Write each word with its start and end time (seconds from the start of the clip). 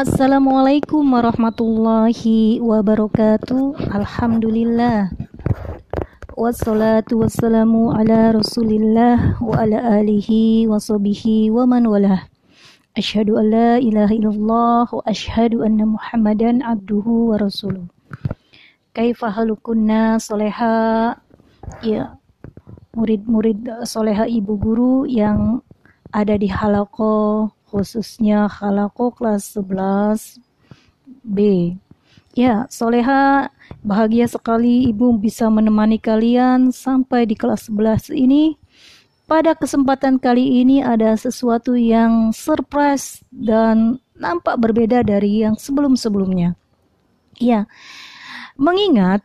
Assalamualaikum 0.00 1.12
warahmatullahi 1.12 2.56
wabarakatuh. 2.56 3.92
Alhamdulillah. 3.92 5.12
Wassalatu 6.32 7.20
wassalamu 7.20 7.92
ala 7.92 8.32
Rasulillah 8.32 9.36
wa 9.44 9.60
ala 9.60 10.00
alihi 10.00 10.64
wa 10.64 10.80
sahbihi 10.80 11.52
wa 11.52 11.68
man 11.68 11.84
walah. 11.84 12.24
Asyhadu 12.96 13.36
an 13.36 13.52
la 13.52 13.70
ilaha 13.76 14.16
illallah 14.16 14.88
wa 14.88 15.04
asyhadu 15.04 15.68
anna 15.68 15.84
Muhammadan 15.84 16.64
abduhu 16.64 17.36
wa 17.36 17.36
rasuluh. 17.36 17.84
Kaifa 18.96 19.28
halukunna 19.28 20.16
soleha 20.16 21.12
ya 21.84 22.16
murid-murid 22.96 23.68
soleha 23.84 24.24
ibu 24.24 24.56
guru 24.56 25.04
yang 25.04 25.60
ada 26.16 26.40
di 26.40 26.48
halako 26.48 27.52
khususnya 27.70 28.50
halako 28.50 29.14
kelas 29.14 29.54
11 29.54 30.42
B. 31.22 31.38
Ya, 32.34 32.66
soleha 32.70 33.50
bahagia 33.82 34.26
sekali 34.26 34.86
ibu 34.86 35.14
bisa 35.18 35.46
menemani 35.50 35.98
kalian 35.98 36.74
sampai 36.74 37.26
di 37.26 37.38
kelas 37.38 37.70
11 37.70 38.10
ini. 38.14 38.58
Pada 39.30 39.54
kesempatan 39.54 40.18
kali 40.18 40.58
ini 40.62 40.82
ada 40.82 41.14
sesuatu 41.14 41.78
yang 41.78 42.34
surprise 42.34 43.22
dan 43.30 44.02
nampak 44.18 44.58
berbeda 44.58 45.06
dari 45.06 45.46
yang 45.46 45.54
sebelum-sebelumnya. 45.54 46.58
Ya, 47.38 47.70
mengingat 48.58 49.22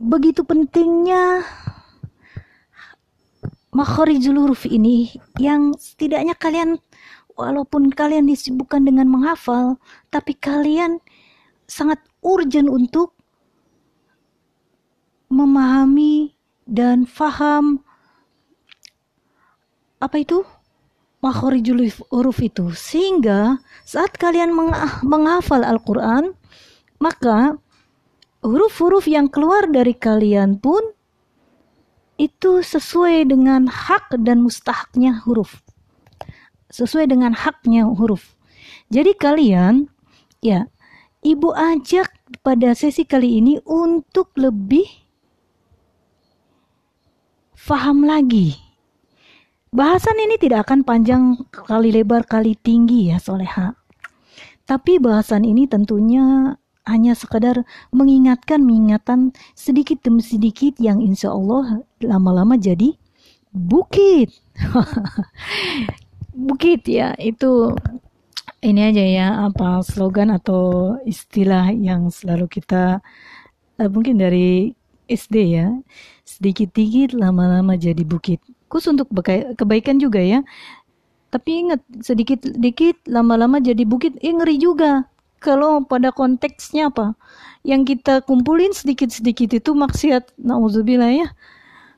begitu 0.00 0.42
pentingnya 0.42 1.46
makharijul 3.70 4.36
huruf 4.46 4.66
ini 4.66 5.14
yang 5.38 5.74
setidaknya 5.78 6.34
kalian 6.34 6.78
walaupun 7.38 7.94
kalian 7.94 8.26
disibukkan 8.26 8.82
dengan 8.82 9.06
menghafal 9.06 9.78
tapi 10.10 10.34
kalian 10.34 10.98
sangat 11.70 12.02
urgent 12.20 12.66
untuk 12.66 13.14
memahami 15.30 16.34
dan 16.66 17.06
faham 17.06 17.82
apa 20.00 20.16
itu? 20.24 20.42
Makharijul 21.20 21.92
huruf 22.08 22.40
itu. 22.40 22.72
Sehingga 22.72 23.60
saat 23.84 24.16
kalian 24.16 24.56
menghafal 25.04 25.60
Al-Qur'an 25.60 26.32
maka 26.96 27.60
huruf-huruf 28.40 29.04
yang 29.04 29.28
keluar 29.28 29.68
dari 29.68 29.92
kalian 29.92 30.56
pun 30.56 30.80
itu 32.20 32.60
sesuai 32.60 33.32
dengan 33.32 33.64
hak 33.64 34.12
dan 34.20 34.44
mustahaknya 34.44 35.24
huruf. 35.24 35.64
Sesuai 36.68 37.08
dengan 37.08 37.32
haknya 37.32 37.88
huruf. 37.88 38.36
Jadi 38.92 39.16
kalian 39.16 39.88
ya, 40.44 40.68
Ibu 41.20 41.52
ajak 41.52 42.12
pada 42.40 42.76
sesi 42.76 43.04
kali 43.04 43.40
ini 43.40 43.60
untuk 43.64 44.36
lebih 44.36 44.88
faham 47.56 48.04
lagi. 48.08 48.56
Bahasan 49.68 50.16
ini 50.16 50.40
tidak 50.40 50.68
akan 50.68 50.80
panjang 50.80 51.22
kali 51.52 51.92
lebar 51.92 52.24
kali 52.24 52.56
tinggi 52.56 53.12
ya 53.12 53.20
Soleha. 53.20 53.76
Tapi 54.64 54.96
bahasan 54.96 55.44
ini 55.44 55.68
tentunya 55.68 56.56
hanya 56.88 57.12
sekadar 57.12 57.62
mengingatkan 57.92 58.64
ingatan 58.64 59.36
sedikit 59.52 60.00
demi 60.00 60.24
sedikit 60.24 60.80
yang 60.80 61.00
insya 61.04 61.32
Allah 61.32 61.84
lama-lama 62.00 62.56
jadi 62.56 62.96
bukit. 63.52 64.32
bukit 66.48 66.86
ya, 66.88 67.12
itu 67.20 67.74
ini 68.64 68.80
aja 68.92 69.04
ya 69.04 69.26
apa 69.48 69.80
slogan 69.84 70.32
atau 70.32 70.96
istilah 71.08 71.72
yang 71.72 72.12
selalu 72.12 72.48
kita 72.48 73.00
uh, 73.80 73.88
mungkin 73.88 74.20
dari 74.20 74.76
SD 75.10 75.36
ya 75.56 75.68
sedikit-sedikit 76.24 77.18
lama-lama 77.18 77.74
jadi 77.74 78.06
bukit. 78.06 78.38
Khusus 78.70 78.94
untuk 78.94 79.10
kebaikan 79.58 79.98
juga 79.98 80.22
ya. 80.22 80.46
Tapi 81.30 81.50
ingat 81.66 81.82
sedikit-sedikit 82.02 83.06
lama-lama 83.06 83.62
jadi 83.62 83.86
bukit, 83.86 84.18
eh 84.18 84.34
ngeri 84.34 84.58
juga 84.58 85.06
kalau 85.40 85.82
pada 85.82 86.12
konteksnya 86.12 86.92
apa? 86.92 87.16
Yang 87.64 87.96
kita 87.96 88.20
kumpulin 88.24 88.72
sedikit-sedikit 88.76 89.56
itu 89.56 89.72
maksiat 89.72 90.36
nauzubillah 90.36 91.12
ya. 91.12 91.28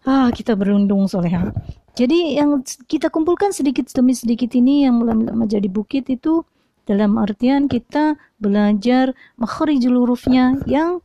Ah 0.02 0.30
kita 0.34 0.58
berundung 0.58 1.06
soleha 1.06 1.54
jadi 1.92 2.40
yang 2.40 2.64
kita 2.88 3.12
kumpulkan 3.12 3.52
sedikit 3.52 3.84
demi 3.92 4.16
sedikit 4.16 4.48
ini 4.56 4.88
yang 4.88 5.04
lama-lama 5.04 5.44
jadi 5.44 5.68
bukit 5.68 6.08
itu 6.08 6.40
dalam 6.88 7.20
artian 7.20 7.68
kita 7.68 8.16
belajar 8.40 9.12
makharijul 9.36 10.00
hurufnya 10.00 10.56
yang 10.64 11.04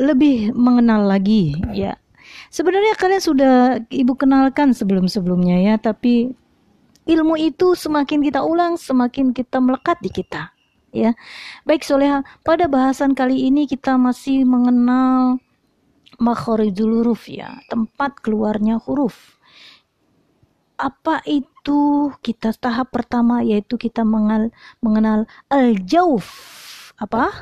lebih 0.00 0.56
mengenal 0.56 1.04
lagi 1.04 1.52
ya. 1.76 2.00
Sebenarnya 2.48 2.96
kalian 2.96 3.22
sudah 3.22 3.54
ibu 3.92 4.16
kenalkan 4.16 4.72
sebelum-sebelumnya 4.72 5.68
ya 5.68 5.74
tapi 5.76 6.32
ilmu 7.06 7.34
itu 7.38 7.74
semakin 7.74 8.22
kita 8.22 8.40
ulang, 8.42 8.78
semakin 8.78 9.34
kita 9.34 9.58
melekat 9.58 9.98
di 10.02 10.10
kita. 10.10 10.54
Ya, 10.92 11.16
baik 11.64 11.88
Soleha. 11.88 12.20
Pada 12.44 12.68
bahasan 12.68 13.16
kali 13.16 13.48
ini 13.48 13.64
kita 13.64 13.96
masih 13.96 14.44
mengenal 14.44 15.40
makhorijul 16.20 17.00
huruf 17.00 17.32
ya, 17.32 17.64
tempat 17.72 18.20
keluarnya 18.20 18.76
huruf. 18.76 19.40
Apa 20.76 21.24
itu? 21.24 22.12
Kita 22.20 22.52
tahap 22.52 22.92
pertama 22.92 23.40
yaitu 23.40 23.80
kita 23.80 24.04
mengenal, 24.04 24.52
mengenal 24.84 25.24
al-jauf. 25.48 26.28
Apa? 27.00 27.32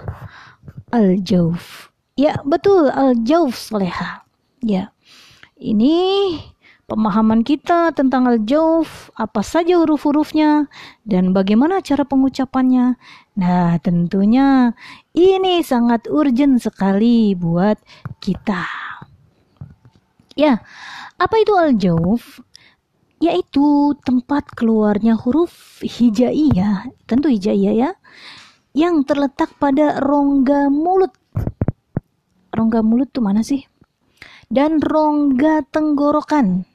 Al-jauf. 0.94 1.91
Ya, 2.15 2.38
betul 2.47 2.87
al-jauf 2.93 3.59
Soleha. 3.59 4.22
Ya. 4.62 4.94
Ini 5.60 6.37
pemahaman 6.91 7.47
kita 7.47 7.95
tentang 7.95 8.27
al-jauf, 8.27 9.15
apa 9.15 9.47
saja 9.47 9.78
huruf-hurufnya, 9.78 10.67
dan 11.06 11.31
bagaimana 11.31 11.78
cara 11.78 12.03
pengucapannya. 12.03 12.99
Nah, 13.39 13.78
tentunya 13.78 14.75
ini 15.15 15.62
sangat 15.62 16.11
urgent 16.11 16.59
sekali 16.59 17.39
buat 17.39 17.79
kita. 18.19 18.67
Ya, 20.34 20.67
apa 21.15 21.34
itu 21.39 21.55
al-jauf? 21.55 22.43
Yaitu 23.23 23.95
tempat 24.03 24.50
keluarnya 24.59 25.15
huruf 25.15 25.79
hijaiyah, 25.87 26.91
tentu 27.06 27.31
hijaiyah 27.31 27.75
ya, 27.87 27.91
yang 28.75 29.06
terletak 29.06 29.55
pada 29.62 30.03
rongga 30.03 30.67
mulut. 30.73 31.15
Rongga 32.50 32.83
mulut 32.83 33.15
tuh 33.15 33.23
mana 33.23 33.47
sih? 33.47 33.62
Dan 34.50 34.83
rongga 34.83 35.62
tenggorokan 35.71 36.67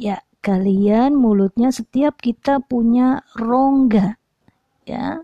ya 0.00 0.24
kalian 0.40 1.12
mulutnya 1.12 1.68
setiap 1.68 2.16
kita 2.24 2.64
punya 2.64 3.20
rongga 3.36 4.16
ya. 4.88 5.20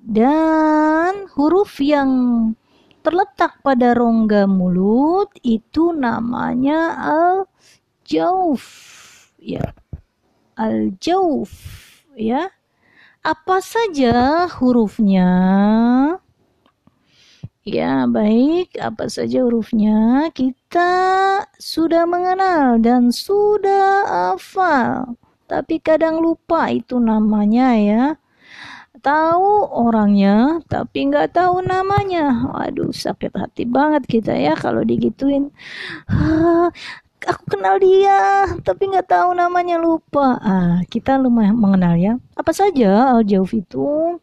Dan 0.00 1.28
huruf 1.36 1.80
yang 1.80 2.10
terletak 3.00 3.60
pada 3.64 3.96
rongga 3.96 4.44
mulut 4.44 5.32
itu 5.40 5.96
namanya 5.96 6.96
al 7.00 7.48
jauf 8.04 8.64
ya. 9.40 9.72
Al 10.60 10.92
jauf 11.00 11.52
ya. 12.16 12.52
Apa 13.20 13.60
saja 13.60 14.48
hurufnya 14.48 15.28
Ya, 17.64 18.08
baik. 18.08 18.72
Apa 18.80 19.04
saja 19.12 19.44
hurufnya? 19.44 20.28
Kita 20.32 20.90
sudah 21.60 22.08
mengenal 22.08 22.80
dan 22.80 23.12
sudah 23.12 24.08
hafal. 24.08 25.20
Tapi 25.44 25.76
kadang 25.84 26.24
lupa 26.24 26.72
itu 26.72 26.96
namanya 26.96 27.76
ya. 27.76 28.02
Tahu 29.00 29.48
orangnya, 29.72 30.60
tapi 30.72 31.08
nggak 31.08 31.36
tahu 31.36 31.60
namanya. 31.64 32.48
Waduh, 32.52 32.92
sakit 32.92 33.32
hati 33.36 33.64
banget 33.68 34.04
kita 34.08 34.32
ya 34.36 34.52
kalau 34.56 34.80
digituin. 34.84 35.52
Ah, 36.08 36.68
aku 37.28 37.44
kenal 37.56 37.76
dia, 37.80 38.48
tapi 38.64 38.88
nggak 38.92 39.08
tahu 39.08 39.36
namanya 39.36 39.76
lupa. 39.80 40.36
Ah, 40.40 40.80
kita 40.92 41.16
lumayan 41.20 41.56
mengenal 41.60 41.94
ya. 42.00 42.12
Apa 42.40 42.52
saja 42.56 43.16
al-jauf 43.16 43.52
itu? 43.56 44.16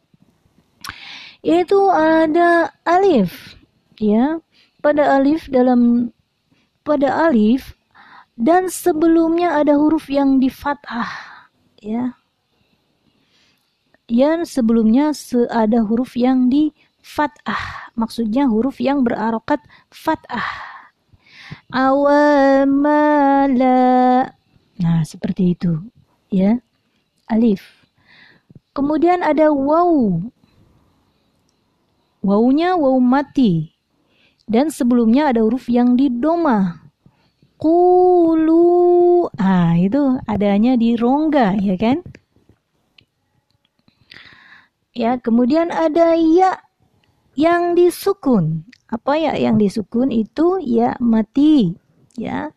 Yaitu 1.42 1.78
ada 1.92 2.74
alif. 2.86 3.58
Ya. 3.98 4.40
Pada 4.82 5.18
alif 5.18 5.50
dalam 5.50 6.14
pada 6.86 7.28
alif 7.28 7.76
dan 8.38 8.70
sebelumnya 8.70 9.58
ada 9.58 9.74
huruf 9.76 10.08
yang 10.08 10.38
di 10.38 10.48
fathah 10.48 11.10
ya. 11.82 12.14
Yang 14.08 14.48
sebelumnya 14.48 15.12
ada 15.52 15.84
huruf 15.84 16.16
yang 16.16 16.48
di 16.48 16.72
fathah 17.04 17.92
maksudnya 17.98 18.48
huruf 18.48 18.80
yang 18.80 19.04
berarokat 19.04 19.60
fathah. 19.92 20.78
Awamala. 21.74 22.96
Nah 24.80 25.02
seperti 25.04 25.58
itu. 25.58 25.82
Ya. 26.32 26.62
Alif. 27.28 27.88
Kemudian 28.72 29.26
ada 29.26 29.50
waw. 29.52 30.22
Wawnya 32.28 32.76
waw 32.76 33.00
mati. 33.00 33.72
Dan 34.44 34.68
sebelumnya 34.68 35.32
ada 35.32 35.48
huruf 35.48 35.72
yang 35.72 35.96
didoma. 35.96 36.92
Kulu. 37.56 39.32
Ah, 39.40 39.80
itu 39.80 40.20
adanya 40.28 40.76
di 40.76 41.00
rongga, 41.00 41.56
ya 41.64 41.80
kan? 41.80 42.04
Ya, 44.92 45.16
kemudian 45.24 45.72
ada 45.72 46.20
ya 46.20 46.60
yang 47.40 47.80
disukun. 47.80 48.68
Apa 48.92 49.16
ya 49.16 49.34
yang 49.40 49.56
disukun 49.56 50.12
itu 50.12 50.60
ya 50.60 51.00
mati. 51.00 51.80
Ya. 52.20 52.52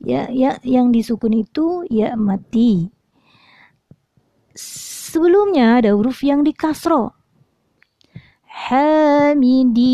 Ya, 0.00 0.30
ya 0.32 0.56
yang 0.62 0.94
disukun 0.94 1.34
itu 1.34 1.82
ya 1.90 2.14
mati. 2.14 2.94
Sebelumnya 4.54 5.82
ada 5.82 5.98
huruf 5.98 6.22
yang 6.22 6.46
dikasro. 6.46 7.19
Hamidin. 8.68 9.88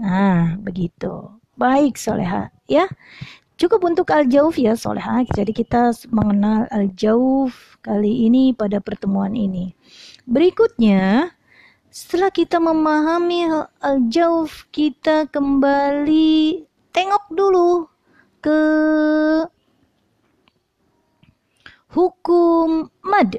Ah, 0.00 0.56
begitu. 0.56 1.28
Baik, 1.60 2.00
Soleha. 2.00 2.48
Ya, 2.64 2.88
cukup 3.60 3.84
untuk 3.84 4.08
al-jauf 4.10 4.56
ya, 4.56 4.72
Soleha. 4.72 5.28
Jadi 5.28 5.52
kita 5.52 5.92
mengenal 6.08 6.64
al-jauf 6.72 7.76
kali 7.84 8.24
ini 8.26 8.56
pada 8.56 8.80
pertemuan 8.80 9.36
ini. 9.36 9.76
Berikutnya, 10.24 11.36
setelah 11.92 12.32
kita 12.32 12.56
memahami 12.56 13.46
al-jauf, 13.84 14.64
kita 14.72 15.28
kembali 15.28 16.64
tengok 16.96 17.24
dulu 17.28 17.92
ke 18.40 18.60
hukum 21.92 22.88
mad. 23.04 23.38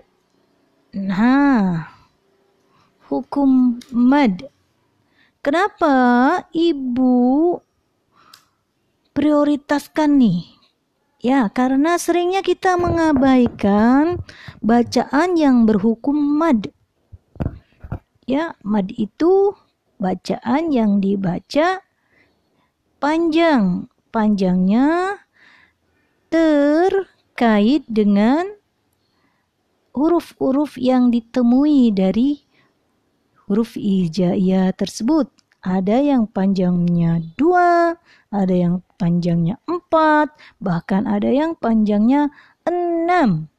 Nah, 0.96 1.94
hukum 3.10 3.81
mad. 3.94 4.50
Kenapa 5.46 5.94
ibu 6.54 7.57
prioritaskan 9.13 10.18
nih 10.18 10.56
Ya, 11.25 11.50
karena 11.50 11.98
seringnya 11.98 12.46
kita 12.46 12.78
mengabaikan 12.78 14.22
bacaan 14.62 15.34
yang 15.34 15.66
berhukum 15.66 16.13
mad. 16.13 16.69
Ya, 18.30 18.54
mad 18.62 18.94
itu 18.94 19.57
bacaan 19.98 20.69
yang 20.69 21.02
dibaca 21.02 21.81
panjang. 23.02 23.90
Panjangnya 24.13 25.18
terkait 26.30 27.90
dengan 27.90 28.46
huruf-huruf 29.98 30.78
yang 30.78 31.10
ditemui 31.10 31.90
dari 31.90 32.44
huruf 33.45 33.77
hijaiyah 33.77 34.74
tersebut. 34.75 35.30
Ada 35.65 35.97
yang 35.97 36.30
panjangnya 36.30 37.25
dua, 37.33 37.97
ada 38.30 38.53
yang 38.53 38.86
panjangnya 39.01 39.57
empat, 39.65 40.38
bahkan 40.62 41.09
ada 41.09 41.25
yang 41.25 41.57
panjangnya 41.57 42.30
enam. 42.69 43.50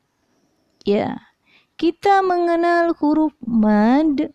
Ya, 0.87 1.35
kita 1.75 2.23
mengenal 2.23 2.95
huruf 2.95 3.35
mad. 3.43 4.31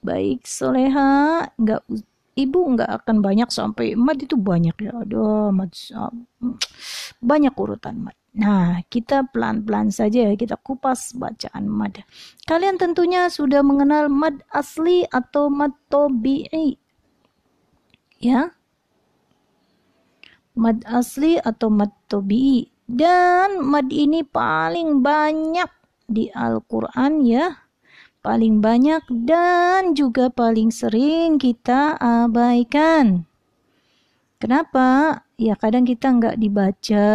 Baik, 0.00 0.46
soleha, 0.46 1.50
nggak 1.58 1.82
ibu 2.38 2.60
nggak 2.78 3.02
akan 3.02 3.18
banyak 3.18 3.50
sampai 3.50 3.98
mad 3.98 4.22
itu 4.22 4.38
banyak 4.38 4.76
ya. 4.78 4.94
Aduh, 5.02 5.50
mad 5.50 5.74
banyak 7.18 7.54
urutan 7.58 7.98
mad. 7.98 8.19
Nah, 8.30 8.86
kita 8.86 9.26
pelan-pelan 9.34 9.90
saja 9.90 10.30
kita 10.38 10.54
kupas 10.60 11.18
bacaan 11.18 11.66
mad. 11.66 12.06
Kalian 12.46 12.78
tentunya 12.78 13.26
sudah 13.26 13.66
mengenal 13.66 14.06
mad 14.06 14.46
asli 14.54 15.02
atau 15.10 15.50
mad 15.50 15.74
tobi'i. 15.90 16.78
Ya, 18.20 18.54
mad 20.60 20.82
asli 20.84 21.38
atau 21.40 21.72
mad 21.72 21.94
tobi 22.10 22.68
dan 22.84 23.62
mad 23.62 23.86
ini 23.88 24.26
paling 24.26 25.00
banyak 25.00 25.70
di 26.10 26.26
Al-Quran 26.34 27.22
ya 27.22 27.70
paling 28.20 28.58
banyak 28.60 29.00
dan 29.24 29.94
juga 29.94 30.28
paling 30.28 30.68
sering 30.74 31.38
kita 31.40 31.94
abaikan 31.96 33.29
kenapa? 34.40 35.20
Ya 35.36 35.54
kadang 35.54 35.84
kita 35.84 36.08
nggak 36.10 36.36
dibaca 36.40 37.06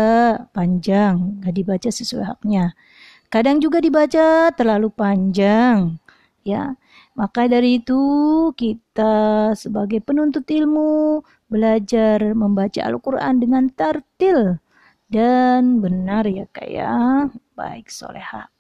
panjang 0.54 1.42
nggak 1.42 1.56
dibaca 1.58 1.90
sesuai 1.90 2.26
haknya. 2.26 2.78
Kadang 3.34 3.60
juga 3.60 3.82
dibaca 3.82 4.54
terlalu 4.54 4.94
panjang 4.94 5.98
ya. 6.46 6.78
Maka 7.18 7.48
dari 7.48 7.80
itu 7.82 8.00
kita 8.54 9.52
sebagai 9.56 10.04
penuntut 10.04 10.46
ilmu 10.48 11.24
belajar 11.48 12.22
membaca 12.36 12.82
Al-Quran 12.84 13.40
dengan 13.40 13.72
tartil 13.72 14.60
dan 15.08 15.80
benar 15.80 16.28
ya 16.28 16.46
kayak 16.52 16.70
ya. 16.70 16.94
baik 17.56 17.88
soleha. 17.88 18.52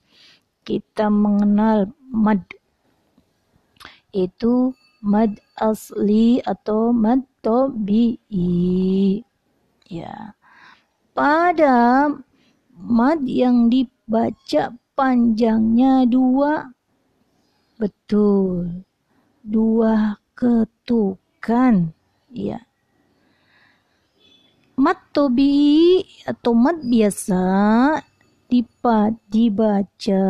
Kita 0.63 1.11
mengenal 1.11 1.91
mad 2.09 2.41
itu 4.15 4.71
mad 5.05 5.37
asli 5.61 6.41
atau 6.41 6.89
mad 6.89 7.21
tobi'i 7.45 9.21
ya. 9.85 10.33
Pada 11.13 12.09
mad 12.73 13.21
yang 13.29 13.69
dibaca 13.69 14.73
panjangnya 14.97 16.09
dua. 16.09 16.73
Betul. 17.77 18.81
Dua 19.45 20.17
ketukan. 20.33 21.93
Ya. 22.33 22.65
Mat 24.75 24.99
tobi 25.15 26.03
atau 26.27 26.51
mat 26.51 26.83
biasa 26.83 27.45
dibaca 29.27 30.25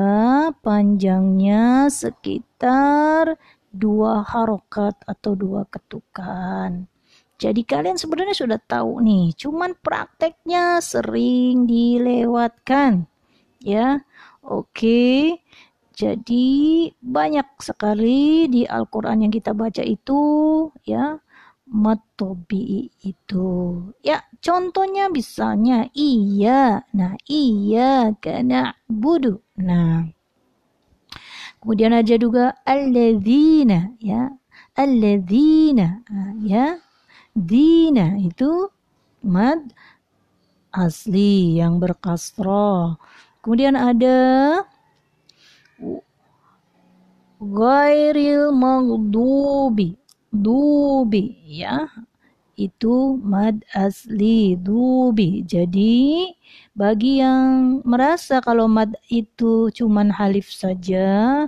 panjangnya 0.63 1.91
sekitar 1.91 3.35
dua 3.75 4.23
harokat 4.23 4.95
atau 5.03 5.35
dua 5.35 5.67
ketukan. 5.67 6.87
Jadi 7.35 7.61
kalian 7.67 7.99
sebenarnya 7.99 8.31
sudah 8.31 8.59
tahu 8.63 9.03
nih, 9.03 9.35
cuman 9.35 9.75
prakteknya 9.75 10.79
sering 10.79 11.67
dilewatkan. 11.67 13.11
Ya, 13.59 14.07
oke. 14.39 15.35
Jadi 15.95 16.47
banyak 17.03 17.59
sekali 17.59 18.47
di 18.47 18.63
Al-Quran 18.63 19.27
yang 19.27 19.33
kita 19.35 19.51
baca 19.51 19.83
itu, 19.83 20.19
ya, 20.87 21.19
matobi 21.67 22.87
itu. 23.03 23.79
Ya, 23.99 24.23
contohnya 24.45 25.09
misalnya 25.09 25.89
iya. 25.97 26.85
Nah, 26.93 27.17
iya 27.25 28.13
karena 28.21 28.77
budu. 28.85 29.41
Nah, 29.57 30.05
kemudian 31.57 31.97
aja 31.97 32.15
juga 32.21 32.53
alladzina 32.61 33.97
ya. 33.97 34.29
Alladzina 34.77 36.05
nah, 36.05 36.33
ya. 36.45 36.77
Dina 37.35 38.15
itu 38.21 38.71
mad 39.25 39.73
asli 40.71 41.59
yang 41.59 41.81
berkasroh. 41.81 42.95
Kemudian 43.43 43.75
ada 43.75 44.61
ghairil 47.43 48.55
maghdubi 48.55 49.99
dubi 50.31 51.23
ya 51.45 51.87
itu 52.55 53.19
mad 53.19 53.61
asli 53.75 54.55
dubi. 54.59 55.43
Jadi 55.43 56.31
bagi 56.75 57.19
yang 57.23 57.79
merasa 57.83 58.39
kalau 58.39 58.67
mad 58.71 58.95
itu 59.11 59.71
cuman 59.71 60.11
halif 60.11 60.51
saja 60.51 61.45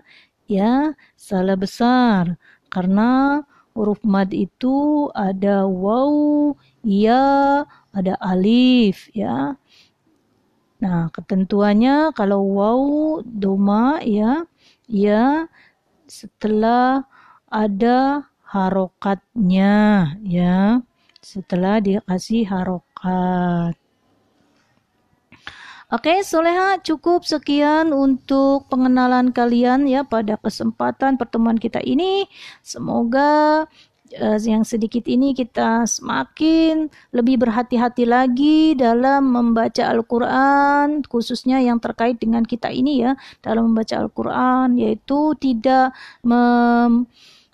ya 0.47 0.71
salah 1.15 1.57
besar. 1.59 2.35
Karena 2.67 3.41
huruf 3.75 4.03
mad 4.03 4.31
itu 4.35 5.07
ada 5.15 5.63
waw 5.67 6.51
ya 6.83 7.63
ada 7.95 8.13
alif 8.23 9.07
ya. 9.15 9.55
Nah 10.83 11.09
ketentuannya 11.09 12.13
kalau 12.13 12.43
waw 12.53 12.81
doma 13.25 13.97
ya 14.05 14.45
ya 14.85 15.49
setelah 16.07 17.03
ada 17.51 18.27
harokatnya 18.47 19.75
ya 20.23 20.79
setelah 21.27 21.83
dikasih 21.83 22.47
harokat. 22.47 23.75
Oke, 25.87 26.19
Soleha 26.19 26.79
cukup 26.83 27.23
sekian 27.23 27.95
untuk 27.95 28.67
pengenalan 28.67 29.31
kalian 29.31 29.87
ya 29.87 30.03
pada 30.03 30.35
kesempatan 30.35 31.15
pertemuan 31.15 31.55
kita 31.55 31.79
ini. 31.79 32.27
Semoga 32.59 33.63
uh, 34.19 34.39
yang 34.43 34.67
sedikit 34.67 35.07
ini 35.07 35.31
kita 35.31 35.87
semakin 35.87 36.91
lebih 37.15 37.39
berhati-hati 37.39 38.03
lagi 38.03 38.75
dalam 38.75 39.31
membaca 39.31 39.87
Al-Quran 39.87 41.07
khususnya 41.07 41.63
yang 41.63 41.79
terkait 41.79 42.19
dengan 42.19 42.43
kita 42.43 42.67
ini 42.67 43.07
ya 43.07 43.15
dalam 43.39 43.71
membaca 43.71 43.95
Al-Quran 43.95 44.75
yaitu 44.75 45.39
tidak 45.39 45.95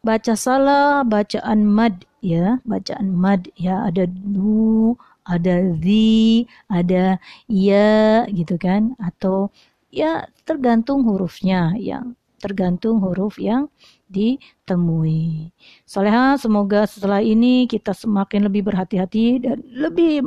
membaca 0.04 0.36
salah 0.36 1.08
bacaan 1.08 1.64
mad 1.64 2.04
ya. 2.20 2.60
Bacaan 2.68 3.16
mad 3.16 3.48
ya. 3.56 3.88
Ada 3.88 4.04
du 4.12 5.00
ada 5.24 5.72
zi 5.80 6.44
ada 6.68 7.16
ya 7.48 8.28
gitu 8.28 8.60
kan. 8.60 9.00
Atau 9.00 9.48
ya 9.88 10.28
tergantung 10.44 11.08
hurufnya 11.08 11.72
yang 11.80 12.20
tergantung 12.44 13.00
huruf 13.00 13.40
yang 13.40 13.72
ditemui. 14.12 15.56
Soleha, 15.88 16.36
semoga 16.36 16.84
setelah 16.84 17.24
ini 17.24 17.64
kita 17.72 17.96
semakin 17.96 18.52
lebih 18.52 18.68
berhati-hati 18.68 19.40
dan 19.40 19.64
lebih 19.72 20.20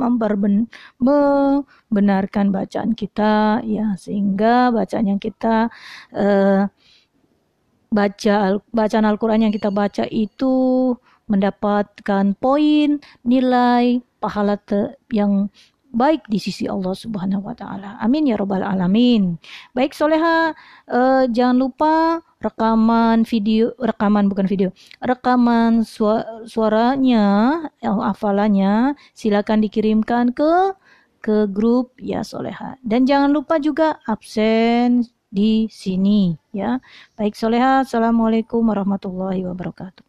membenarkan 0.97 2.49
bacaan 2.49 2.97
kita, 2.97 3.61
ya. 3.61 3.93
Sehingga 4.01 4.73
bacaan 4.73 5.13
yang 5.13 5.21
kita 5.21 5.69
uh, 6.17 6.65
baca 7.89 8.59
bacaan 8.73 9.05
Al-Quran 9.07 9.47
yang 9.47 9.53
kita 9.53 9.71
baca 9.71 10.03
itu 10.11 10.93
mendapatkan 11.27 12.35
poin 12.39 12.99
nilai 13.27 13.99
pahala 14.19 14.55
yang 15.11 15.51
baik 15.95 16.27
di 16.27 16.39
sisi 16.39 16.67
Allah 16.67 16.93
Subhanahu 16.93 17.47
wa 17.47 17.55
taala. 17.55 17.95
Amin 18.03 18.27
ya 18.27 18.35
rabbal 18.35 18.63
alamin. 18.63 19.39
Baik 19.71 19.95
Soleha, 19.95 20.51
uh, 20.91 21.23
jangan 21.31 21.57
lupa 21.57 22.21
rekaman 22.43 23.25
video, 23.25 23.73
rekaman 23.81 24.29
bukan 24.29 24.45
video, 24.45 24.69
rekaman 25.01 25.81
suaranya, 26.45 27.25
yang 27.81 27.97
hafalannya 28.03 28.93
silakan 29.17 29.63
dikirimkan 29.63 30.35
ke 30.35 30.75
ke 31.23 31.49
grup 31.49 31.97
ya 31.97 32.21
Soleha. 32.21 32.77
Dan 32.85 33.09
jangan 33.09 33.33
lupa 33.33 33.57
juga 33.57 33.97
absen 34.05 35.07
di 35.31 35.67
sini 35.71 36.35
ya. 36.53 36.79
Baik 37.15 37.33
Soleha, 37.37 37.83
Assalamualaikum 37.83 38.61
warahmatullahi 38.67 39.43
wabarakatuh. 39.47 40.05